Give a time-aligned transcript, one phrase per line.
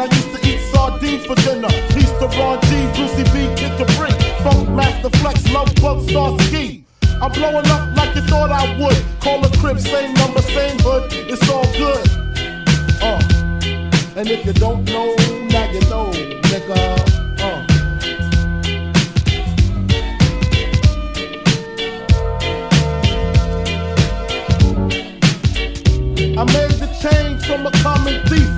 [0.00, 1.68] I used to eat sardines for dinner?
[1.90, 4.12] Peace to Ron G, Brucey B, Kid Capri,
[4.44, 6.84] Funk Master Flex, Love Bug, Starski.
[7.20, 8.96] I'm blowing up like you thought I would.
[9.18, 11.12] Call a crib, same number, same hood.
[11.12, 12.08] It's all good.
[13.02, 13.18] Uh.
[14.14, 15.16] And if you don't know,
[15.50, 16.12] now you know,
[16.46, 16.78] nigga.
[17.40, 17.64] Uh.
[26.40, 28.57] I made the change from a common thief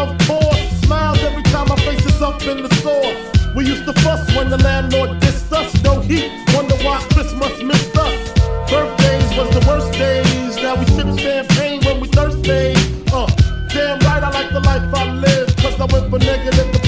[0.00, 0.62] of course.
[0.84, 3.12] Smiles every time my face is up in the store.
[3.54, 5.70] We used to fuss when the landlord dissed us.
[5.82, 8.18] No heat, wonder why Christmas missed us.
[8.70, 10.56] Birthdays was the worst days.
[10.56, 12.74] Now we sip champagne when we thirsty.
[13.12, 13.26] Uh,
[13.72, 15.48] damn right, I like the life I live.
[15.56, 16.79] Cause I went from negative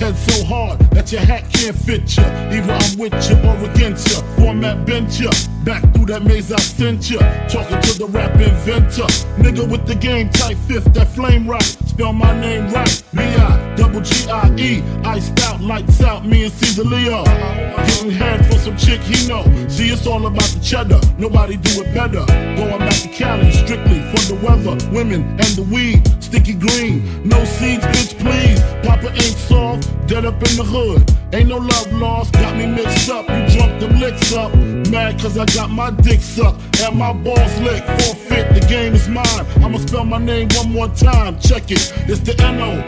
[0.00, 2.24] head so hard that your hat can't fit you.
[2.24, 4.22] Either I'm with you or against you.
[4.36, 5.30] Format bent you.
[5.64, 7.18] Back through that maze I sent you.
[7.48, 9.08] Talking to the rap inventor.
[9.42, 11.62] Nigga with the game type fifth, that flame right.
[11.62, 13.02] Spell my name right.
[13.14, 14.82] B-I, double G-I-E.
[15.04, 17.24] Iced out, lights out, me and Caesar Leo.
[17.24, 19.44] Getting head for some chick he know.
[19.68, 21.00] See, it's all about the cheddar.
[21.18, 22.24] Nobody do it better.
[22.56, 26.19] Going back to Cali, strictly for the weather, women, and the weed.
[26.30, 28.62] Sticky green, no seeds, bitch, please.
[28.86, 31.02] Papa ain't soft, dead up in the hood.
[31.34, 33.28] Ain't no love lost, got me mixed up.
[33.28, 34.54] You drunk them licks up.
[34.92, 37.84] Mad cause I got my dick sucked and my balls licked.
[38.02, 39.44] Forfeit, the game is mine.
[39.56, 41.36] I'ma spell my name one more time.
[41.40, 41.92] Check it.
[42.06, 42.80] It's the N-O-T-O-R-I-O-U-S.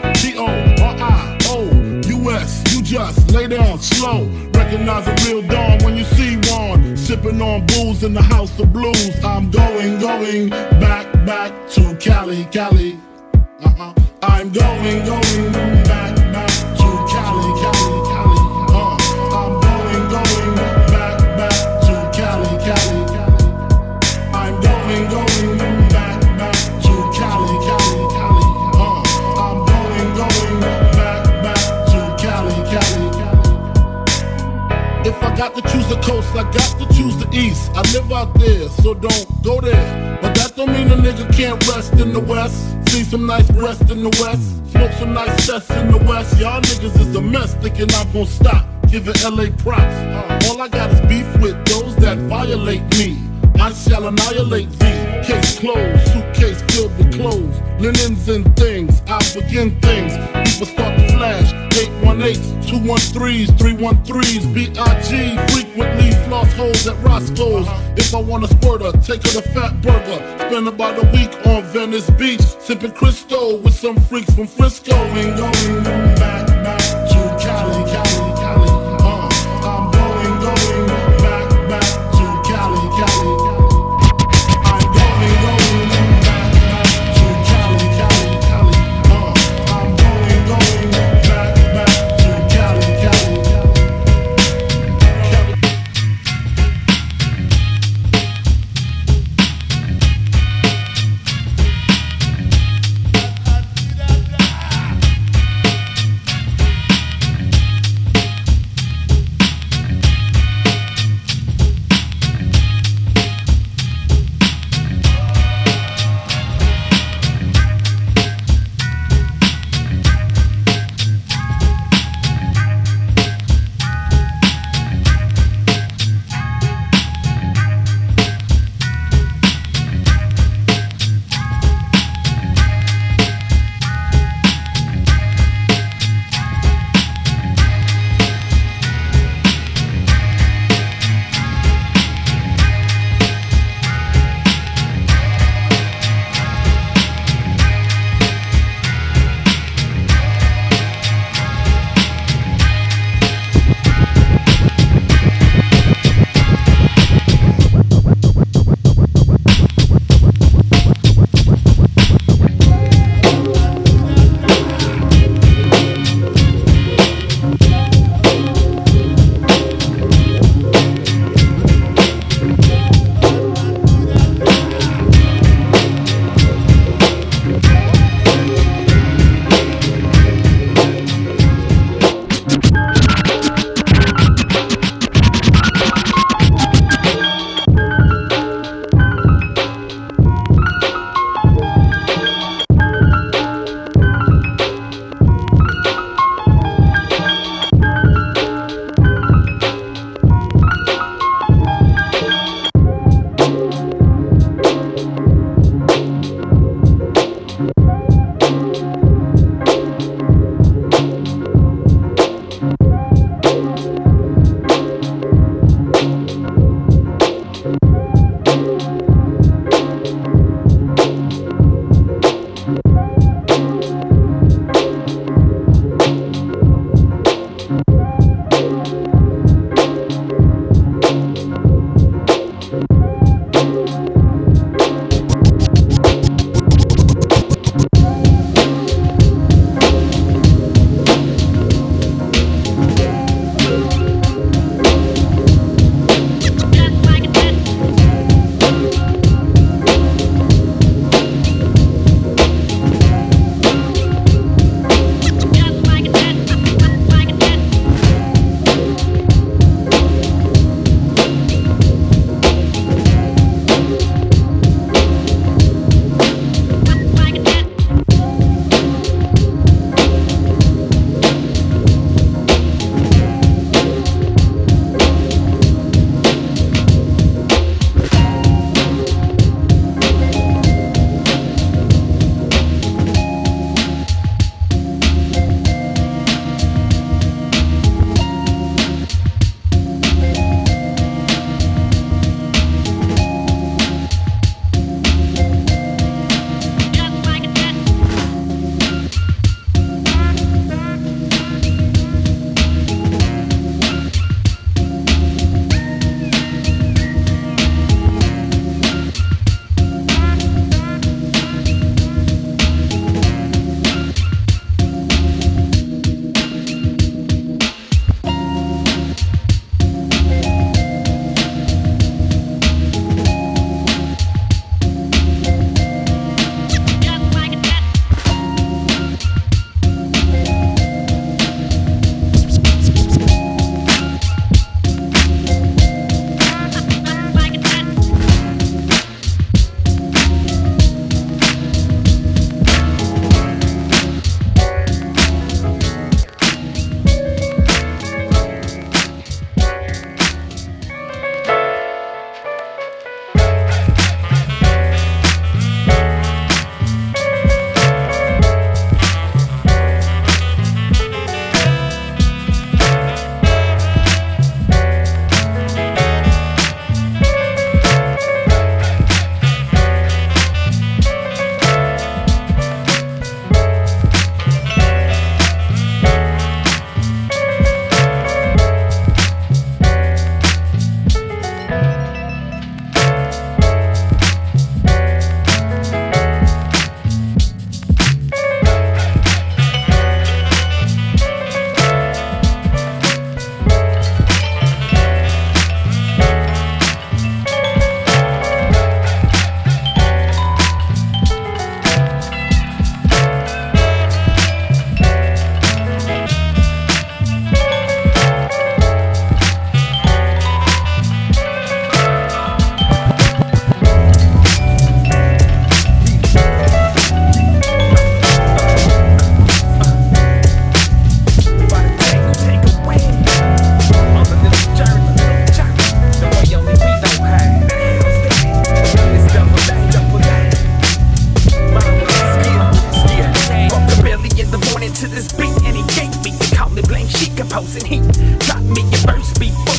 [2.73, 4.23] You just lay down slow.
[4.53, 6.95] Recognize a real dawn when you see one.
[6.95, 9.21] Sipping on booze in the house of blues.
[9.21, 10.47] I'm going, going
[10.79, 12.97] back, back to Cali, Cali.
[13.65, 13.93] Uh-huh.
[14.23, 15.82] I'm going, going back,
[35.93, 37.71] the coast, I got to choose the east.
[37.75, 40.19] I live out there, so don't go there.
[40.21, 42.55] But that don't mean a nigga can't rest in the west.
[42.89, 44.71] See some nice breasts in the west.
[44.71, 46.39] Smoke some nice sets in the west.
[46.39, 48.65] Y'all niggas is a mess, thinking I'm gonna stop.
[48.87, 50.47] Giving LA props.
[50.47, 53.17] All I got is beef with those that violate me.
[53.59, 54.99] I shall annihilate thee.
[55.27, 59.01] Case closed, suitcase filled with clothes, linens and things.
[59.07, 60.13] I begin things.
[60.49, 61.62] People start to flash.
[62.13, 65.51] 818s, 213s, 313s, BIG.
[65.51, 67.67] Frequently floss holes at Roscoe's.
[67.97, 70.19] If I want a squirter, take her to Fat Burger.
[70.39, 74.95] Spend about a week on Venice Beach, sipping Cristal with some freaks from Frisco.
[74.95, 75.83] Ain't going
[76.15, 76.79] back, back
[77.09, 78.22] to Cali, Cali,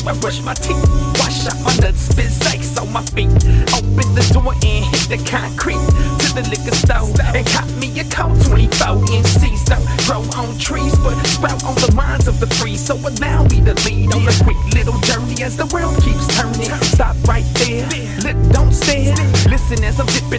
[0.07, 0.85] I brush my teeth,
[1.17, 3.31] wash out my nuts, spit ice on my feet.
[3.73, 5.81] Open the door and hit the concrete
[6.21, 10.95] to the liquor store and cop me a cold 24 inch Don't grow on trees,
[10.99, 12.77] but sprout on the minds of the free.
[12.77, 13.54] So allow me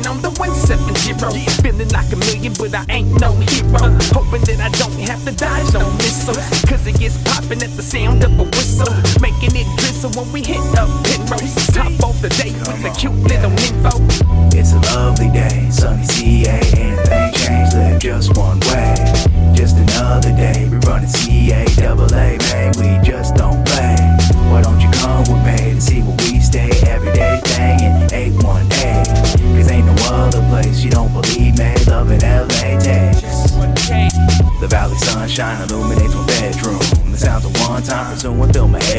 [0.07, 1.17] on the 170.
[1.63, 3.91] Feeling like a million, but I ain't no hero.
[4.15, 6.39] Hoping that I don't have to dodge no missiles.
[6.39, 8.93] Uh, Cause it gets popping at the sound of a whistle.
[9.21, 11.55] Making it drizzle when we hit up Penrose.
[11.75, 13.51] Top off the day with the cute little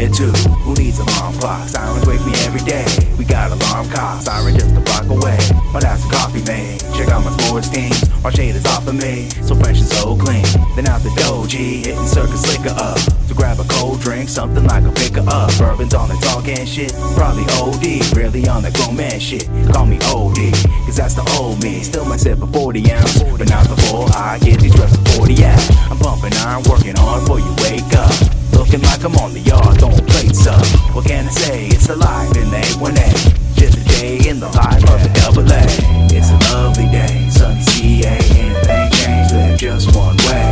[0.10, 0.32] too.
[0.64, 1.68] Who needs alarm clock?
[1.70, 2.86] Sirens wake me every day.
[3.18, 5.38] We got alarm clocks, siren just a block away.
[5.74, 6.80] My dad's a coffee made.
[6.96, 8.04] Check out my sports teams.
[8.24, 10.46] Our shade is off of me, so fresh and so clean.
[10.76, 12.98] Then out the doji, hitting circus liquor up.
[13.28, 15.52] To grab a cold drink, something like a picker up.
[15.58, 18.16] Bourbon's on the talk and shit, probably OD.
[18.16, 19.48] Really on the grown man shit.
[19.74, 20.54] Call me OD,
[20.86, 21.84] cause that's the old me.
[21.84, 25.44] Still might sip a 40 ounce, but not before I get these reps of 40
[25.46, 25.92] out.
[25.92, 28.47] I'm bumping iron, working hard before you wake up.
[28.58, 30.66] Looking like I'm on the yard, throwing plates up.
[30.96, 31.68] What can I say?
[31.68, 33.38] It's alive in the 818.
[33.54, 35.62] Just a day in the life of the double A.
[36.10, 38.18] It's a lovely day, sunny CA.
[38.18, 40.50] Anything changed, live just one way.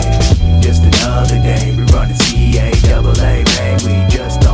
[0.61, 3.77] Just another day, we running CA, double A, man.
[3.81, 4.44] We just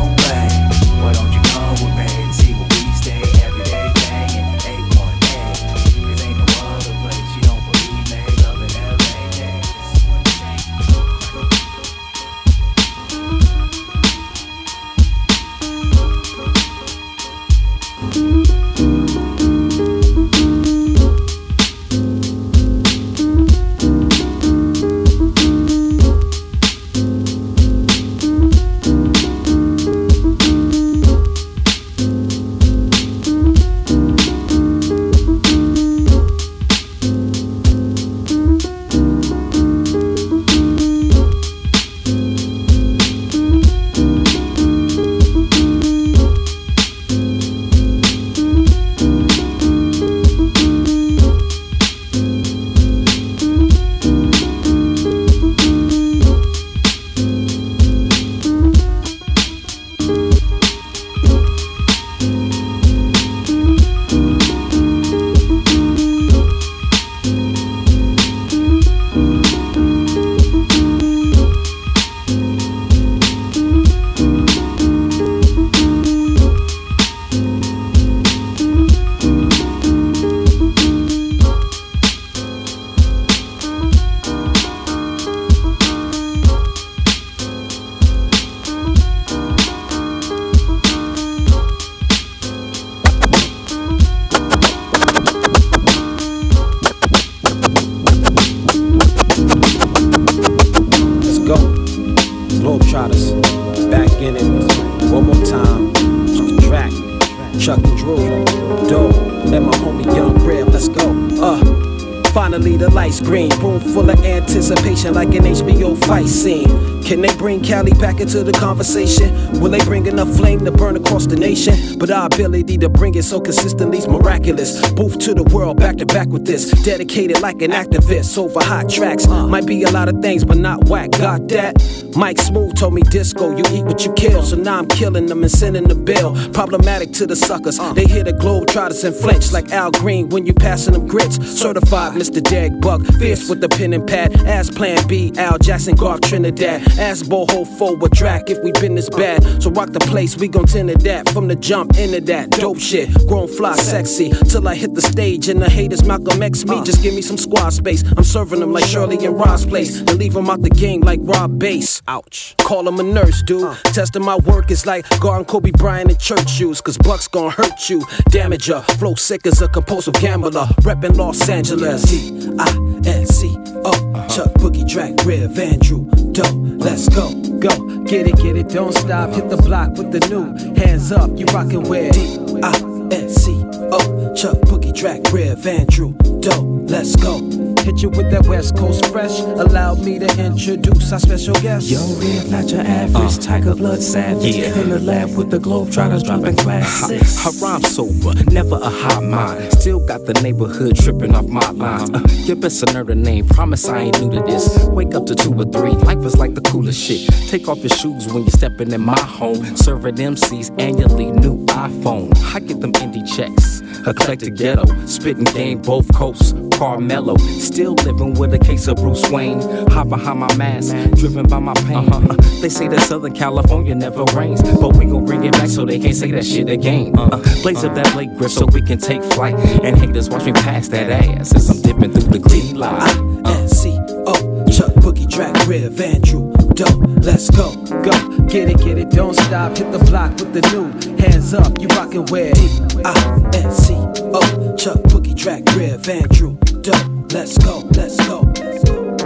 [118.21, 119.59] into the conversation?
[119.59, 121.97] Will they bring enough flame to burn across the nation?
[121.97, 124.89] But our ability to bring it so consistently is miraculous.
[124.91, 126.69] Booth to the world, back to back with this.
[126.83, 129.27] Dedicated like an activist over hot tracks.
[129.27, 131.11] Might be a lot of things, but not whack.
[131.11, 131.75] Got that?
[132.15, 134.43] Mike Smooth told me disco, you eat what you kill.
[134.43, 136.35] So now I'm killing them and sending the bill.
[136.51, 137.79] Problematic to the suckers.
[137.79, 137.93] Uh.
[137.93, 141.37] They hear the globe trotters and flinch like Al Green when you passing them grits.
[141.47, 142.41] Certified Mr.
[142.43, 144.35] Derek Buck, fierce with the pen and pad.
[144.45, 146.81] As Plan B, Al Jackson, Garth Trinidad.
[146.99, 149.17] As Boho forward track if we been this uh.
[149.17, 149.63] bad.
[149.63, 151.29] So rock the place, we gon' tend to that.
[151.29, 153.09] From the jump into that dope shit.
[153.27, 156.79] Grown fly sexy till I hit the stage and the haters Malcolm X me.
[156.79, 156.83] Uh.
[156.83, 158.03] Just give me some squad space.
[158.17, 159.99] I'm serving them like Shirley and Ross place.
[159.99, 162.00] And leave them out the game like Rob Bass.
[162.07, 162.55] Ouch.
[162.57, 163.75] Call him a nurse, dude.
[163.93, 166.81] Testing my work is like guarding Kobe Bryant in church shoes.
[166.81, 167.99] Cause Buck's gon' hurt you.
[168.29, 168.83] Damager.
[168.99, 170.65] Flow sick as a compulsive gambler.
[170.81, 172.03] Reppin' Los Angeles.
[172.03, 172.69] D I
[173.05, 173.91] N C O.
[173.91, 174.27] Uh-huh.
[174.27, 176.05] Chuck Boogie Track, Rev Andrew.
[176.31, 176.83] Dope.
[176.83, 177.33] Let's go.
[177.59, 178.03] Go.
[178.03, 178.69] Get it, get it.
[178.69, 179.31] Don't stop.
[179.31, 180.53] Hit the block with the new.
[180.75, 181.31] Hands up.
[181.37, 182.75] You rockin' with D I
[183.11, 183.51] N C
[183.91, 184.33] O.
[184.35, 186.13] Chuck Boogie Track, Rev Andrew.
[186.41, 186.89] Dope.
[186.89, 187.70] Let's go.
[187.83, 189.39] Hit you with that West Coast fresh.
[189.39, 191.89] Allow me to introduce our special guest.
[191.89, 194.55] Yo, real, not your average uh, tiger blood savage.
[194.55, 194.79] Yeah.
[194.79, 197.43] In the lab with the globe trotters dropping classics.
[197.43, 199.71] I, I rhyme sober, never a high mind.
[199.73, 202.11] Still got the neighborhood tripping off my lines.
[202.11, 203.47] Uh, you best the name.
[203.47, 204.85] Promise I ain't new to this.
[204.89, 205.91] Wake up to two or three.
[205.91, 207.27] Life is like the coolest shit.
[207.49, 209.75] Take off your shoes when you're stepping in my home.
[209.75, 212.31] Serving MCs annually new iPhone.
[212.53, 213.81] I get them indie checks.
[214.05, 216.53] Eclectic ghetto, spitting game both coasts.
[216.81, 219.61] Carmelo, still living with a case of Bruce Wayne.
[219.89, 222.11] Hop behind my mask, driven by my pain.
[222.11, 222.35] Uh-huh.
[222.59, 225.99] They say that Southern California never rains, but we gon' bring it back so they
[225.99, 227.15] can't say that shit again.
[227.15, 229.53] Uh, blaze up that Blake grip so we can take flight.
[229.83, 233.15] And haters watch me pass that ass as I'm dipping through the green light.
[233.45, 233.67] Uh.
[233.67, 237.03] C O Chuck Boogie Track Rev Andrew Dope.
[237.23, 239.77] Let's go, go, get it, get it, don't stop.
[239.77, 241.79] Hit the block with the new hands up.
[241.79, 243.93] You rockin' with D I N C
[244.33, 247.31] O Chuck Boogie Track Rev Andrew Dope.
[247.31, 248.41] Let's go, let's go.
[248.41, 249.17] Let's go.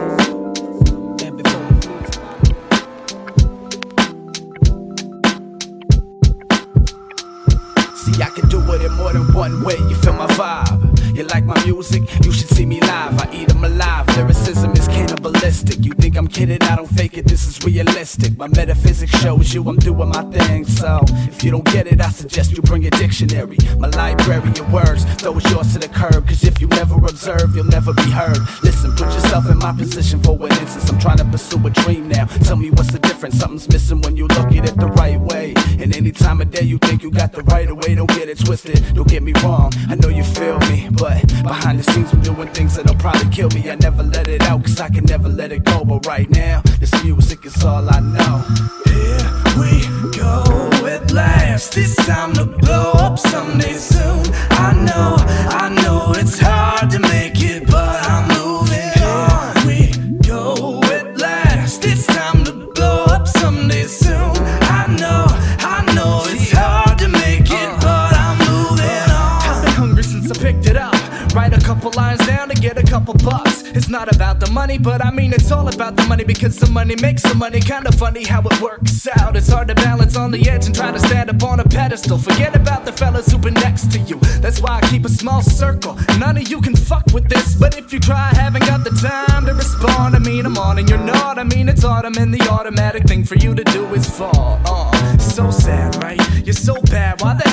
[7.96, 9.78] See, I can do it in more than one way.
[9.78, 10.85] You feel my vibe.
[11.16, 12.04] You like my music?
[12.26, 13.18] You should see me live.
[13.22, 14.06] I eat them alive.
[14.18, 15.78] Lyricism is cannibalistic.
[15.80, 16.62] You think I'm kidding?
[16.64, 17.26] I don't fake it.
[17.26, 18.38] This is realistic.
[18.38, 20.66] My metaphysics shows you I'm doing my thing.
[20.66, 21.00] So
[21.32, 23.56] if you don't get it, I suggest you bring a dictionary.
[23.80, 26.28] My library of words, throw yours to the curb.
[26.28, 28.40] Cause if you never observe, you'll never be heard.
[28.62, 30.90] Listen, put yourself in my position for an instance.
[30.90, 32.26] I'm trying to pursue a dream now.
[32.44, 33.40] Tell me what's the difference?
[33.40, 35.54] Something's missing when you look at it the right way.
[35.80, 38.40] And any time of day you think you got the right way, don't get it
[38.44, 38.84] twisted.
[38.94, 39.72] Don't get me wrong.
[39.88, 43.30] I know you feel me, but but behind the scenes, I'm doing things that'll probably
[43.30, 43.70] kill me.
[43.70, 45.86] I never let it out, cause I can never let it go.
[45.86, 48.36] But right now, this music is all I know.
[48.90, 49.26] Here
[49.60, 49.72] we
[50.18, 50.42] go
[50.88, 51.78] at last.
[51.78, 54.24] It's time to blow up someday soon.
[54.68, 55.16] I know,
[55.64, 57.55] I know it's hard to make it,
[73.06, 73.62] couple bucks.
[73.62, 76.70] It's not about the money, but I mean it's all about the money because the
[76.70, 77.60] money makes the money.
[77.60, 79.36] Kinda funny how it works out.
[79.36, 82.18] It's hard to balance on the edge and try to stand up on a pedestal.
[82.18, 84.18] Forget about the fellas who've been next to you.
[84.42, 85.98] That's why I keep a small circle.
[86.18, 88.92] None of you can fuck with this, but if you try, I haven't got the
[88.92, 90.16] time to respond.
[90.16, 91.38] I mean, I'm on and you're not.
[91.38, 94.60] I mean, it's autumn and the automatic thing for you to do is fall.
[94.66, 96.22] Uh, so sad, right?
[96.46, 97.22] You're so bad.
[97.22, 97.45] Why the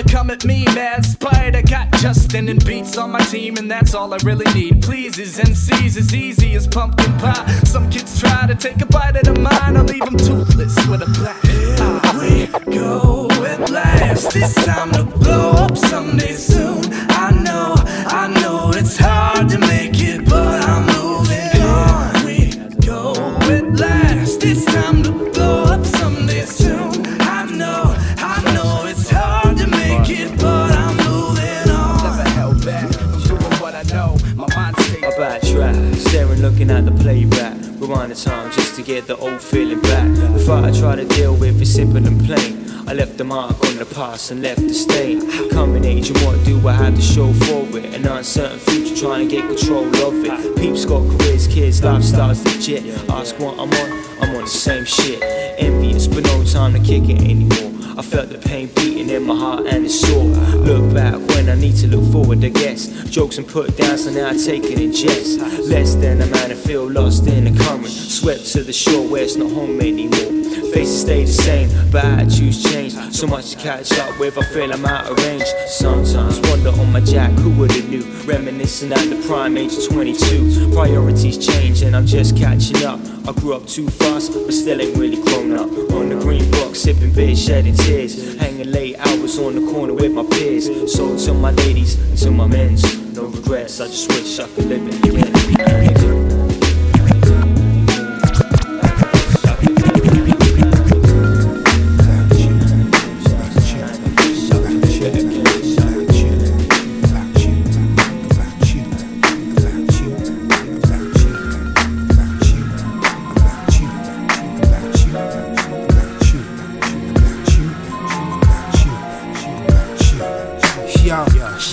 [0.00, 1.62] wanna come at me, mad spider?
[1.62, 4.82] Got Justin and Beats on my team, and that's all I really need.
[4.82, 7.46] Pleases and C's as easy as pumpkin pie.
[7.64, 11.02] Some kids try to take a bite of the mine, I'll leave them toothless with
[11.02, 12.18] a black eye.
[12.18, 14.34] we go at last.
[14.36, 16.89] It's time to blow up someday soon.
[36.70, 37.56] Looking at the playback.
[37.80, 40.08] Rewind the time just to get the old feeling back.
[40.32, 42.58] The fight I try to deal with is simple and plain.
[42.86, 45.50] I left the mark on the past and left the stain.
[45.50, 47.94] Coming age and what do I have to show for it?
[47.94, 50.56] An uncertain future trying to get control of it.
[50.56, 52.84] Peeps got careers, kids, lifestyles legit.
[53.10, 55.22] Ask what I'm on, I'm on the same shit.
[55.58, 57.70] Envious, but no time to kick it anymore.
[57.98, 60.24] I felt the pain beating in my heart and it's sore.
[60.24, 62.86] Look back when I need to look forward, I guess.
[63.08, 65.40] Jokes and put downs, so now I take it in jest.
[65.68, 67.86] Less than a man, I feel lost in the current.
[67.86, 70.40] Swept to the shore where it's not home anymore.
[70.72, 72.92] Faces stay the same, but attitudes change.
[73.14, 75.46] So much to catch up with, I feel I'm out of range.
[75.66, 78.04] Sometimes wonder on my jack, who would've knew?
[78.24, 80.72] Reminiscing at the prime age of 22.
[80.72, 83.00] Priorities change and I'm just catching up.
[83.26, 85.70] I grew up too fast, but still ain't really grown up.
[85.92, 88.09] On the green box, sipping beer, shedding tears.
[88.38, 90.66] Hanging late hours on the corner with my peers.
[90.92, 92.82] So to my ladies to my men's,
[93.14, 93.80] no regrets.
[93.80, 95.99] I just wish I could live it again.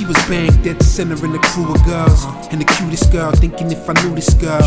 [0.07, 2.25] Was banged the center in the crew of girls.
[2.51, 4.63] And the cutest girl, thinking if I knew this girl.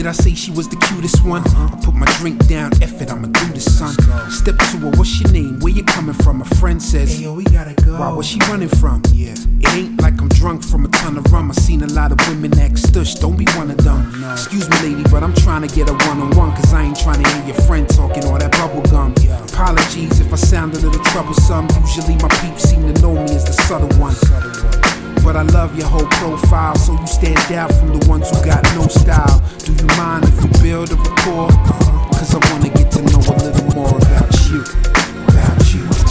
[0.00, 1.42] Did I say she was the cutest one?
[1.46, 3.92] I put my drink down, F it, I'ma do this, son.
[4.30, 5.60] Step to her, what's your name?
[5.60, 6.40] Where you coming from?
[6.40, 8.00] A friend says, Hey, yo, we gotta go.
[8.00, 9.02] Why, where she running from?
[9.12, 11.50] Yeah, it ain't like I'm drunk from a ton of rum.
[11.50, 13.20] I seen a lot of women act stush.
[13.20, 14.00] Don't be one of them.
[14.32, 16.56] Excuse me, lady, but I'm trying to get a one on one.
[16.56, 19.12] Cause I ain't trying to hear your friend talking all that bubble gum.
[19.52, 21.68] Apologies if I sound a little troublesome.
[21.78, 24.16] Usually my peeps seem to know me as the subtle one.
[25.22, 28.62] But I love your whole profile, so you stand out from the ones who got
[28.74, 29.42] no style.
[29.58, 31.48] Do you mind if we build a rapport?
[31.52, 32.08] Uh-huh.
[32.10, 34.64] Cause I wanna get to know a little more about you.
[35.28, 36.09] About you.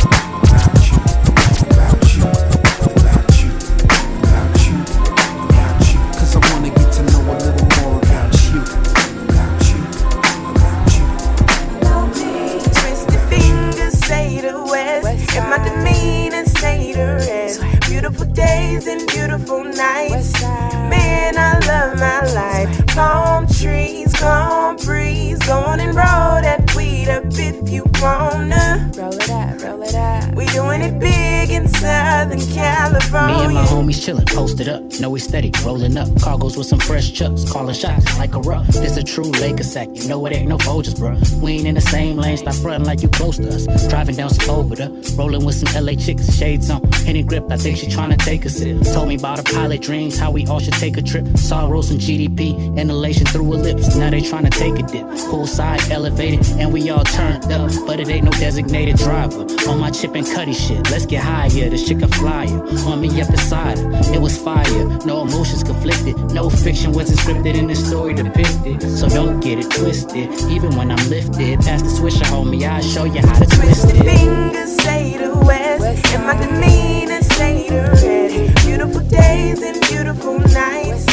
[33.10, 34.84] Me and my homies chillin', posted up.
[35.00, 36.08] Know we steady, rolling up.
[36.22, 38.68] Cargoes with some fresh chucks, callin' shots like a rock.
[38.68, 41.18] This a true Laker sack, you know it ain't no Folgers, bruh.
[41.42, 43.66] We ain't in the same lane, stop frontin' like you close to us.
[43.88, 46.84] Driving down Sepulveda, rolling with some LA chicks, shades on.
[46.92, 48.84] Henny grip, I think she tryna take a sip.
[48.94, 51.26] Told me about her pilot dreams, how we all should take a trip.
[51.36, 53.96] Sorrows and GDP, inhalation through her lips.
[53.96, 55.08] Now they tryna take a dip.
[55.32, 57.72] Poolside, elevated, and we all turned up.
[57.88, 59.48] But it ain't no designated driver.
[59.68, 61.70] On my chip and cutty shit, let's get higher.
[61.70, 62.60] This chick a flyer.
[62.86, 64.86] On me up beside her, it was fire.
[65.06, 68.82] No emotions conflicted, no fiction wasn't scripted in the story depicted.
[68.98, 71.60] So don't get it twisted, even when I'm lifted.
[71.62, 74.18] Past the swisher, homie, I'll show you how to twist Twisted it.
[74.18, 78.66] fingers say the west, and my demeanor say the rest.
[78.66, 81.06] Beautiful days and beautiful nights.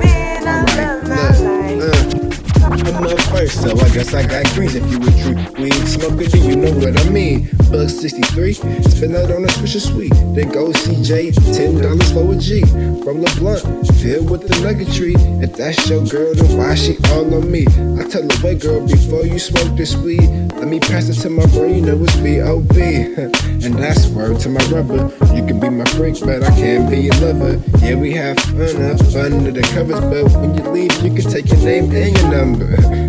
[0.00, 1.51] Man, I love my life.
[2.72, 6.24] I'm up first, so I guess I got greens if you a true weed smoker,
[6.24, 7.50] do you know what I mean?
[7.70, 10.12] Bug 63, spend that on a swisher sweet.
[10.34, 12.62] Then go CJ, $10 for a G.
[13.04, 13.62] From a blunt,
[14.00, 15.16] filled with the nugget tree.
[15.44, 17.66] If that's your girl, then why she all on me?
[18.00, 21.30] I tell her, wait girl, before you smoke this weed, let me pass it to
[21.30, 22.80] my bro, you know it's B.O.B.
[23.66, 25.12] and that's word to my rubber.
[25.34, 27.60] You can be my freak, but I can't be your lover.
[27.84, 31.48] Yeah, we have fun up under the covers, but when you leave, you can take
[31.48, 32.61] your name and your number.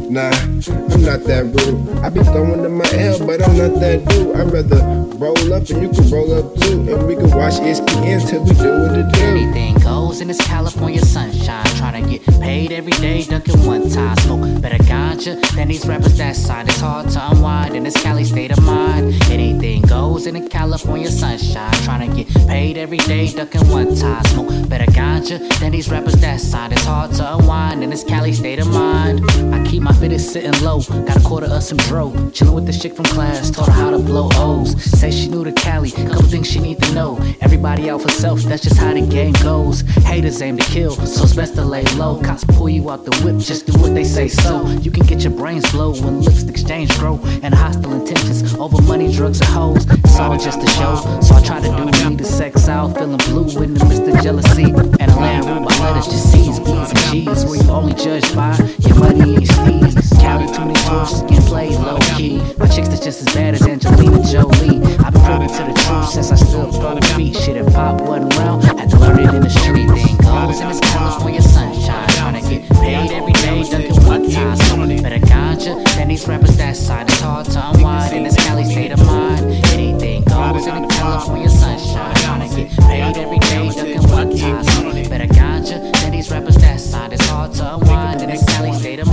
[0.10, 2.04] Nah, I'm not that rude.
[2.04, 4.36] I be throwing to my L, but I'm not that dude.
[4.36, 4.82] I'd rather
[5.18, 6.82] roll up and you can roll up too.
[6.90, 9.20] And we can watch ESPN till we do what it do.
[9.22, 11.66] Anything goes in this California sunshine.
[11.80, 14.18] Tryna get paid every day, dunking one time.
[14.18, 16.68] Smoke better ganja than these rappers that side.
[16.68, 19.14] It's hard to unwind in this Cali state of mind.
[19.30, 21.74] Anything goes in the California sunshine.
[21.86, 24.24] Tryna get paid every day, ducking one time.
[24.26, 26.74] Smoke better ganja than these rappers that side.
[26.74, 29.22] It's hard to unwind in this Cali state of mind.
[29.54, 30.82] I keep my fitted sitting low.
[30.82, 32.12] Got a quarter of some dro.
[32.36, 33.50] Chillin' with the chick from class.
[33.50, 34.72] Taught her how to blow O's.
[35.00, 35.92] Say she new to Cali.
[35.92, 37.18] Couple things she need to know.
[37.42, 38.42] Everybody out for self.
[38.42, 39.84] That's just how the game goes.
[40.06, 42.22] Haters aim to kill, so it's best to lay low.
[42.22, 43.38] Cops pull you out the whip.
[43.40, 44.68] Just do what they say so.
[44.82, 47.20] You can get your brains blow when lips exchange grow.
[47.42, 49.86] And hostile intentions over money, drugs, and hoes.
[49.90, 50.96] It's all just a show.
[51.22, 52.98] So I try to do me the sex out.
[52.98, 54.66] Feeling blue in the midst of jealousy.
[54.66, 57.46] And a land ruled by letters, just C's, B's, and G's.
[57.46, 60.20] Where you only judged by your money and your steez.
[60.20, 62.38] Cali too many tourists getting low key.
[62.58, 64.82] My chicks that's just as bad as Angelina Jolie.
[65.04, 67.36] I've been privy to the truth since I stood both feet.
[67.36, 69.83] Shit, if pop wasn't round, had to learn it in the street.
[69.88, 72.08] Thing goes in this California sunshine.
[72.10, 74.56] Tryna get paid every day, dunking one time.
[74.56, 77.10] Smoke better ganja than these rappers that side.
[77.10, 79.42] It's hard to unwind in this Cali state of mind.
[79.74, 82.16] Anything goes in the California sunshine.
[82.16, 84.64] Tryna get paid every day, dunking one time.
[84.64, 87.14] Smoke better ganja than these rappers that side.
[87.14, 89.13] It's hard to unwind in this Cali state of mind.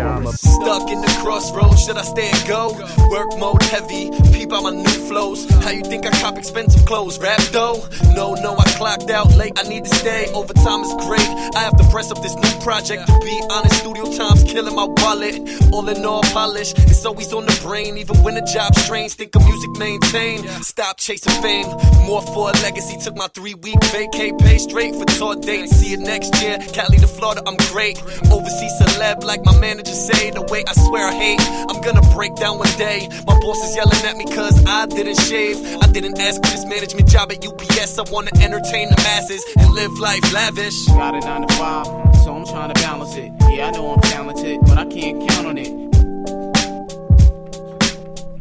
[0.00, 2.72] Stuck in the crossroads, should I stay and go?
[3.10, 5.48] Work mode heavy, peep out my new flows.
[5.62, 7.18] How you think I cop expensive clothes?
[7.18, 7.86] Rap though?
[8.14, 10.32] No, no, I clocked out late, I need to stay.
[10.32, 13.06] Overtime is great, I have to press up this new project.
[13.06, 15.36] To be honest, studio time's killing my wallet.
[15.72, 17.98] All in all, polish, it's always on the brain.
[17.98, 20.48] Even when the job strains, think of music maintain.
[20.62, 21.66] Stop chasing fame,
[22.06, 22.96] more for a legacy.
[22.98, 25.76] Took my three week vacay, pay straight for tour dates.
[25.76, 28.00] See you next year, Cali to Florida, I'm great.
[28.32, 30.30] Overseas celeb, like my manager say.
[30.30, 33.08] The way I swear I hate, I'm gonna break down one day.
[33.26, 35.56] My boss is yelling at me cause I didn't shave.
[35.82, 37.98] I didn't ask for this management job at UPS.
[37.98, 40.86] I wanna entertain the masses and live life lavish.
[40.86, 41.86] Got a nine to five,
[42.24, 43.32] so I'm trying to balance it.
[43.50, 45.70] Yeah, I know I'm talented, but I can't count on it.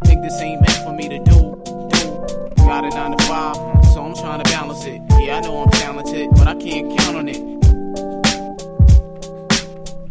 [0.05, 1.39] Think this ain't meant for me to do.
[1.65, 2.55] do.
[2.65, 3.55] Got a nine to five,
[3.93, 5.01] so I'm trying to balance it.
[5.19, 7.39] Yeah, I know I'm talented, but I can't count on it.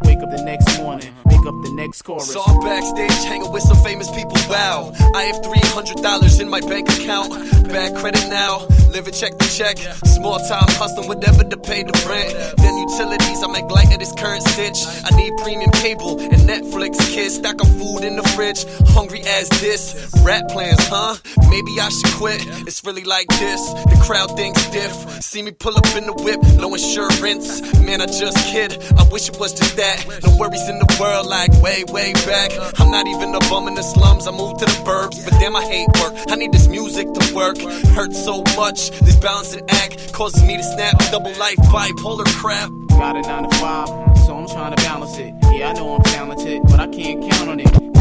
[0.05, 1.13] Wake up the next morning,
[1.49, 2.33] up the next chorus.
[2.33, 4.37] So I'm backstage hanging with some famous people.
[4.49, 7.31] Wow, I have $300 in my bank account.
[7.69, 8.67] Bad credit now.
[8.91, 9.79] living check to check.
[10.05, 12.57] Small time hustling, whatever to pay the rent.
[12.59, 14.81] Then utilities, I make light of this current stitch.
[15.05, 17.37] I need premium cable and Netflix kids.
[17.37, 20.13] Stack of food in the fridge, hungry as this.
[20.25, 21.17] Rap plans, huh?
[21.51, 22.41] Maybe I should quit.
[22.67, 23.61] It's really like this.
[23.93, 24.93] The crowd thinks diff.
[25.23, 27.63] See me pull up in the whip, no insurance.
[27.81, 28.77] Man, I just kid.
[28.99, 30.05] I wish it was just that.
[30.25, 31.27] No worries in the world,
[31.63, 32.51] way, way back.
[32.81, 34.27] I'm not even a bum in the slums.
[34.27, 36.15] I moved to the burbs, but damn, I hate work.
[36.29, 37.59] I need this music to work.
[37.95, 38.91] Hurts so much.
[39.01, 40.99] This balancing act causes me to snap.
[41.11, 42.71] Double life, bipolar crap.
[42.89, 43.89] Got a 9 to 5,
[44.27, 45.33] so I'm trying to balance it.
[45.53, 47.98] Yeah, I know I'm talented, but I can't count on it.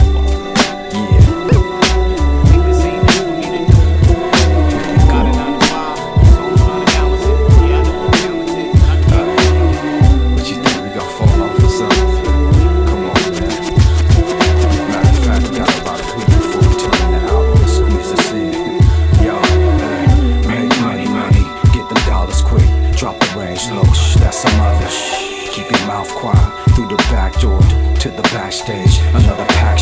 [26.88, 27.60] The back door
[28.00, 29.00] to the backstage.
[29.14, 29.77] Another pack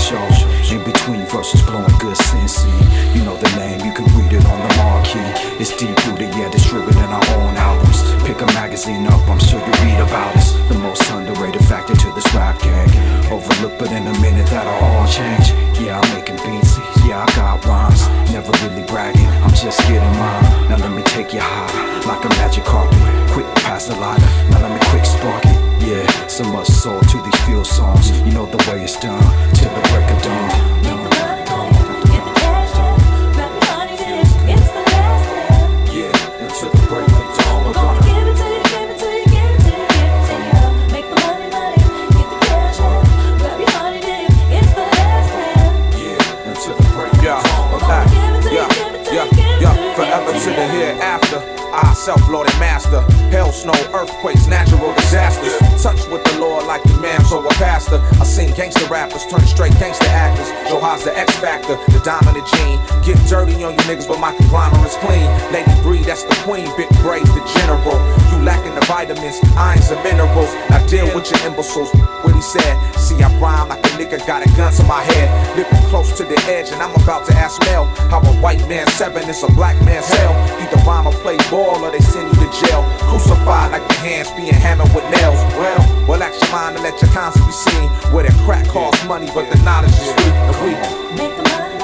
[63.65, 65.25] on you niggas, but my conglomerate's clean.
[65.49, 66.69] Lady Breed, that's the queen.
[66.77, 67.97] Big braids, the general.
[68.29, 70.53] You lacking the vitamins, irons, and minerals.
[70.69, 71.89] Now deal with your imbeciles.
[72.21, 72.77] What he said.
[72.95, 75.27] See, I rhyme like a nigga got a gun to my head.
[75.57, 78.93] Living close to the edge, and I'm about to ask Mel how a white man's
[78.93, 80.33] seven is a black man's hell.
[80.61, 82.85] Either rhyme or play ball, or they send you to jail.
[83.09, 85.41] Crucified like your hands being hammered with nails.
[85.57, 87.89] Well, well, your mind and let your conscience be seen.
[88.13, 90.77] Where that crack costs money, but the knowledge is sweet and weak.
[91.17, 91.74] Yeah,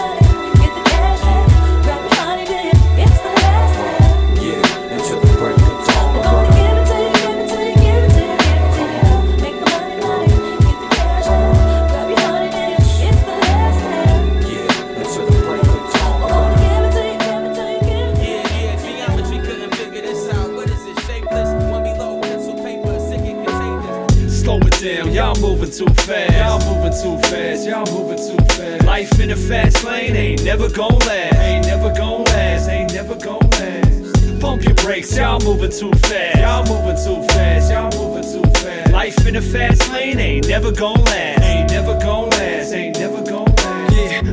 [28.92, 31.36] Life in a fast lane ain't never gon' last.
[31.36, 34.42] Ain't never gon' last, ain't never gon' last.
[34.42, 36.38] Pump your brakes, y'all moving too fast.
[36.38, 38.92] Y'all moving too fast, y'all moving too fast.
[38.92, 41.42] Life in a fast lane ain't never gon' last.
[41.42, 43.00] Ain't never gon' last, ain't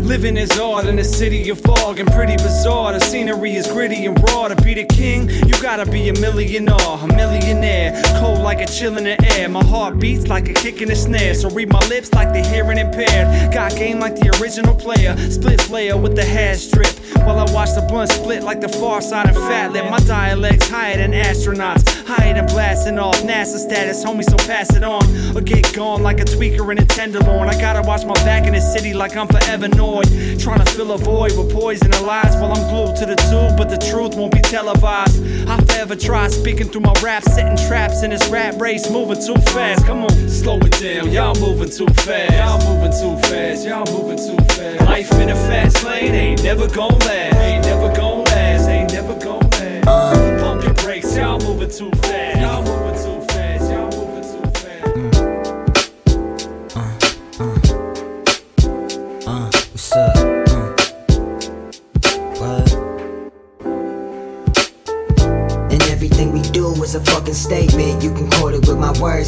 [0.08, 2.94] living is art in a city of fog and pretty bizarre.
[2.94, 4.48] The scenery is gritty and raw.
[4.48, 8.00] To be the king, you gotta be a millionaire, a millionaire.
[8.18, 9.50] Cold like a chill in the air.
[9.50, 11.34] My heart beats like a kick in the snare.
[11.34, 13.52] So read my lips like the hearing impaired.
[13.52, 15.14] Got game like the original player.
[15.30, 16.94] Split player with the hair strip.
[17.26, 19.90] While I watch the blunt split like the Pharcyde of Fatlip.
[19.90, 21.84] My dialect's higher than astronauts.
[22.06, 25.04] Higher than blasting off NASA status, homie, so pass it on.
[25.36, 27.48] Or get gone like a tweaker in a tenderloin.
[27.48, 29.68] I gotta watch my back in the city like I'm forever
[30.02, 30.40] annoyed.
[30.40, 33.56] Trying to fill a void with poison and lies while I'm glued to the tube,
[33.56, 35.22] but the truth won't be televised.
[35.48, 39.40] I've forever try speaking through my rap, setting traps in this rap race, moving too
[39.52, 39.86] fast.
[39.86, 42.34] Come on, slow it down, y'all moving too fast.
[42.34, 44.80] Y'all moving too fast, y'all moving too fast.
[44.86, 47.36] Life in a fast lane ain't never gon' last.
[47.36, 50.42] Ain't never gon' last, ain't never gon' last.
[50.42, 51.16] Pump your brakes.
[51.16, 52.40] Y'all moving too fast,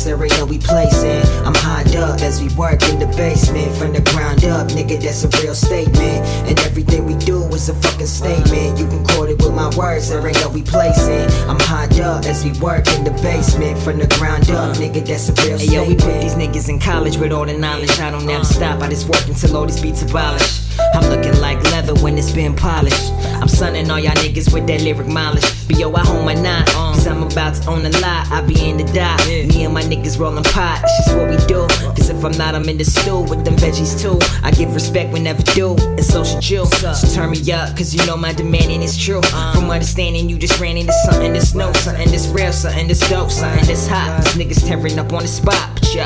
[0.01, 1.23] words, there ain't no replacing.
[1.45, 5.01] I'm high up as we work in the basement from the ground up, nigga.
[5.01, 6.25] That's a real statement.
[6.49, 8.79] And everything we do is a fucking statement.
[8.79, 11.29] You can quote it with my words, there ain't no replacing.
[11.49, 15.05] I'm high up as we work in the basement from the ground up, nigga.
[15.07, 15.73] That's a real Hey statement.
[15.73, 17.99] yo, we put these niggas in college with all the knowledge.
[18.01, 18.81] I don't ever stop.
[18.83, 20.69] I just work until all these beats abolish.
[20.95, 23.13] I'm looking like leather when it's been polished.
[23.41, 25.45] I'm sunning all y'all niggas with that lyric mileage.
[25.69, 26.89] But yo, I hold my nine, uh.
[27.01, 28.31] Cause I'm about to own a lot.
[28.31, 29.27] I be in the dot.
[29.27, 31.63] Me and my niggas rolling pot, it's just what we do.
[31.63, 31.95] Uh.
[31.95, 34.19] Cause if I'm not, I'm in the stew with them veggies too.
[34.43, 36.67] I give respect whenever do, and so should you.
[36.67, 39.21] So turn me up, cause you know my demanding is true.
[39.33, 39.55] Uh.
[39.55, 43.31] From understanding, you just ran into something that's new, something that's real, something that's dope,
[43.31, 44.23] something that's hot.
[44.25, 46.05] These niggas tearing up on the spot, but yo.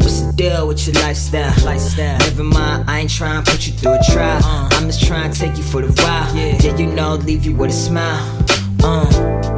[0.00, 1.54] What's the deal with your lifestyle?
[1.64, 2.18] Lifestyle.
[2.18, 4.40] Never mind, I ain't trying to put you through a trial.
[4.42, 4.68] Uh.
[4.72, 6.32] I'm just trying to take you for the ride.
[6.34, 8.38] Yeah, yeah, you know, leave you with a smile.
[8.84, 9.51] Uh,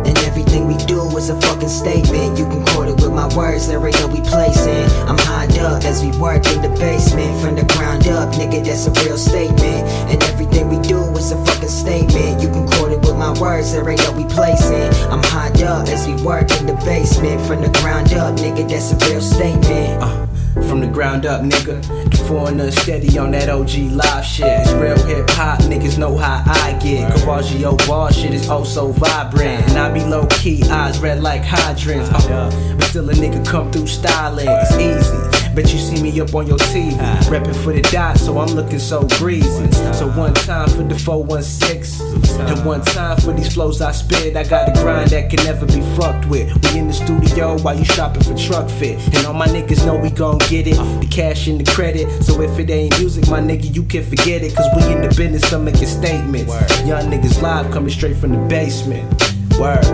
[0.55, 2.39] everything we do is a fucking statement.
[2.39, 4.85] You can quote it with my words, there ain't no replacing.
[5.09, 8.65] I'm high up as we work in the basement from the ground up, nigga.
[8.65, 9.83] That's a real statement.
[10.11, 12.43] And everything we do is a fucking statement.
[12.43, 14.93] You can quote it with my words, there ain't no replacing.
[15.11, 18.69] I'm high up as we work in the basement from the ground up, nigga.
[18.69, 20.03] That's a real statement.
[20.03, 20.27] Uh,
[20.69, 22.04] from the ground up, nigga.
[22.25, 24.47] The foreigner steady on that OG live shit.
[24.47, 27.13] It's real hip hop, niggas know how I get.
[27.13, 29.69] Cavaggio bar shit is oh so vibrant.
[29.69, 32.09] And I be low key, eyes red like hydrants.
[32.09, 34.49] Uh, but still a nigga come through styling.
[34.49, 35.34] It's easy.
[35.55, 36.97] Bet you see me up on your TV,
[37.31, 39.71] reppin' for the dot, so I'm looking so breezy.
[39.93, 44.37] So one time for the 416, and one time for these flows I spit.
[44.37, 46.51] I got a grind that can never be fucked with.
[46.65, 49.97] We in the studio while you shopping for truck fit, and all my niggas know
[49.97, 50.77] we gon' get it.
[51.01, 54.43] The cash and the credit, so if it ain't music, my nigga, you can forget
[54.43, 54.57] it.
[54.57, 56.53] Cause we in the business of making statements.
[56.85, 59.34] Young niggas live coming straight from the basement.
[59.59, 59.85] Word.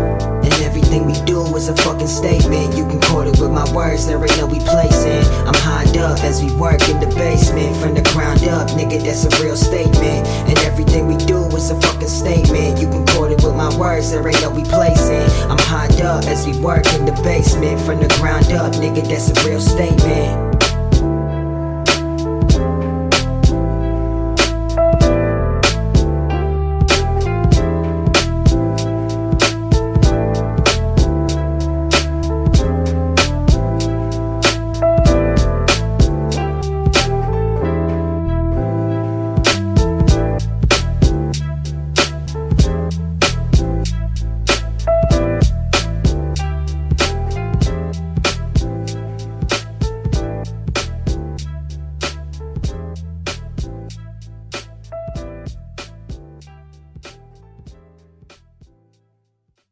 [0.42, 2.76] And everything we do is a fucking statement.
[2.76, 5.24] You can quote it with my words, there ain't no replacing.
[5.46, 9.02] I'm high up as we work in the basement from the ground up, nigga.
[9.02, 10.26] That's a real statement.
[10.48, 12.80] And everything we do is a fucking statement.
[12.80, 15.28] You can quote it with my words, there ain't no replacing.
[15.50, 19.06] I'm high up as we work in the basement from the ground up, nigga.
[19.06, 20.49] That's a real statement.